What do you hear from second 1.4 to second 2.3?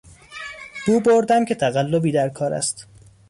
که تقلبی در